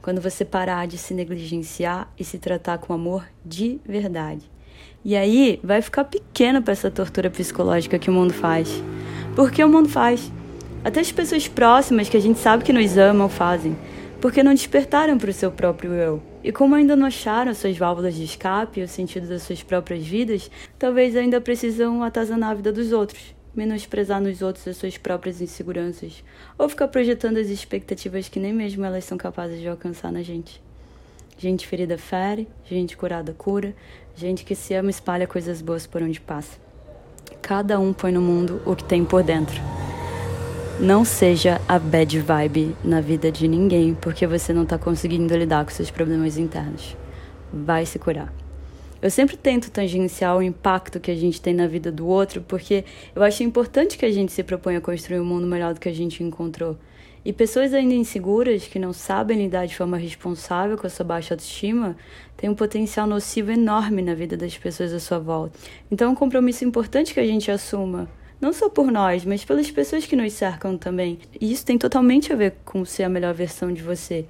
[0.00, 4.50] Quando você parar de se negligenciar e se tratar com amor de verdade.
[5.04, 8.82] E aí vai ficar pequeno para essa tortura psicológica que o mundo faz.
[9.36, 10.30] Porque o mundo faz.
[10.82, 13.76] Até as pessoas próximas que a gente sabe que nos amam fazem.
[14.20, 16.22] Porque não despertaram para o seu próprio eu.
[16.42, 20.06] E como ainda não acharam suas válvulas de escape e o sentido das suas próprias
[20.06, 25.40] vidas, talvez ainda precisam atazanar a vida dos outros, menosprezar nos outros as suas próprias
[25.40, 26.24] inseguranças,
[26.58, 30.62] ou ficar projetando as expectativas que nem mesmo elas são capazes de alcançar na gente.
[31.38, 33.74] Gente ferida fere, gente curada cura,
[34.16, 36.58] gente que se ama espalha coisas boas por onde passa.
[37.42, 39.60] Cada um põe no mundo o que tem por dentro.
[40.80, 45.64] Não seja a bad vibe na vida de ninguém porque você não está conseguindo lidar
[45.64, 46.96] com seus problemas internos.
[47.52, 48.43] Vai se curar.
[49.04, 52.86] Eu sempre tento tangenciar o impacto que a gente tem na vida do outro porque
[53.14, 55.90] eu acho importante que a gente se proponha a construir um mundo melhor do que
[55.90, 56.78] a gente encontrou.
[57.22, 61.34] E pessoas ainda inseguras, que não sabem lidar de forma responsável com a sua baixa
[61.34, 61.94] autoestima,
[62.34, 65.58] têm um potencial nocivo enorme na vida das pessoas à sua volta.
[65.90, 68.08] Então é um compromisso importante que a gente assuma
[68.40, 71.18] não só por nós, mas pelas pessoas que nos cercam também.
[71.38, 74.24] E isso tem totalmente a ver com ser a melhor versão de você.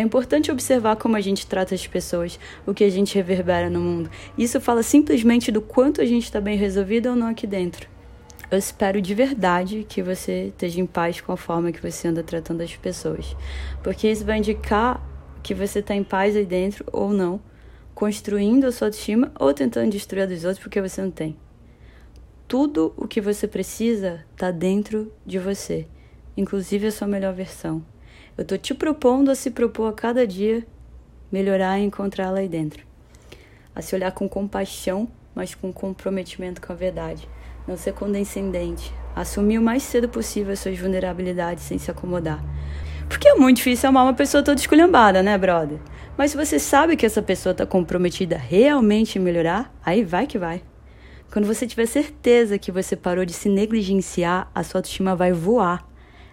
[0.00, 3.80] É importante observar como a gente trata as pessoas, o que a gente reverbera no
[3.80, 4.10] mundo.
[4.38, 7.86] Isso fala simplesmente do quanto a gente está bem resolvido ou não aqui dentro.
[8.50, 12.22] Eu espero de verdade que você esteja em paz com a forma que você anda
[12.22, 13.36] tratando as pessoas,
[13.82, 15.06] porque isso vai indicar
[15.42, 17.38] que você está em paz aí dentro ou não,
[17.94, 21.36] construindo a sua autoestima ou tentando destruir a dos outros porque você não tem.
[22.48, 25.86] Tudo o que você precisa está dentro de você,
[26.38, 27.84] inclusive a sua melhor versão.
[28.40, 30.66] Eu estou te propondo a se propor a cada dia
[31.30, 32.86] melhorar e encontrá-la aí dentro.
[33.74, 37.28] A se olhar com compaixão, mas com comprometimento com a verdade.
[37.68, 38.94] Não ser condescendente.
[39.14, 42.42] Assumir o mais cedo possível as suas vulnerabilidades sem se acomodar.
[43.10, 45.78] Porque é muito difícil amar uma pessoa toda esculhambada, né, brother?
[46.16, 50.38] Mas se você sabe que essa pessoa está comprometida realmente em melhorar, aí vai que
[50.38, 50.62] vai.
[51.30, 55.86] Quando você tiver certeza que você parou de se negligenciar, a sua autoestima vai voar.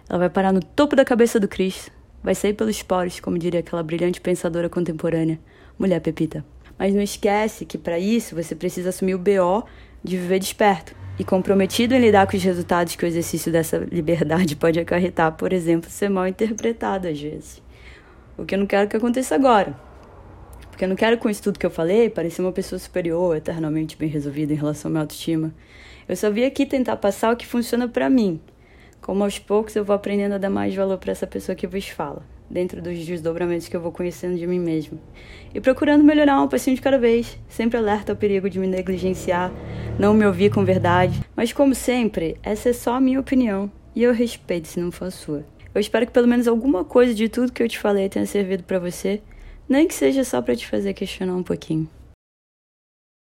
[0.08, 1.97] Ela vai parar no topo da cabeça do Cristo.
[2.22, 5.38] Vai sair pelos poros, como diria aquela brilhante pensadora contemporânea,
[5.78, 6.44] mulher Pepita.
[6.78, 9.64] Mas não esquece que para isso você precisa assumir o BO
[10.02, 14.54] de viver desperto e comprometido em lidar com os resultados que o exercício dessa liberdade
[14.56, 17.62] pode acarretar, por exemplo, ser mal interpretado às vezes.
[18.36, 19.76] O que eu não quero que aconteça agora.
[20.70, 23.96] Porque eu não quero, com isso tudo que eu falei, parecer uma pessoa superior, eternamente
[23.96, 25.52] bem resolvida em relação à minha autoestima.
[26.08, 28.40] Eu só vim aqui tentar passar o que funciona para mim.
[29.00, 31.88] Como aos poucos eu vou aprendendo a dar mais valor para essa pessoa que vos
[31.88, 32.22] fala.
[32.50, 34.98] dentro dos desdobramentos que eu vou conhecendo de mim mesma.
[35.54, 39.52] E procurando melhorar um passinho de cada vez, sempre alerta ao perigo de me negligenciar,
[39.98, 41.20] não me ouvir com verdade.
[41.36, 45.10] Mas como sempre, essa é só a minha opinião e eu respeito se não for
[45.10, 45.44] sua.
[45.74, 48.62] Eu espero que pelo menos alguma coisa de tudo que eu te falei tenha servido
[48.62, 49.20] para você,
[49.68, 51.88] nem que seja só para te fazer questionar um pouquinho.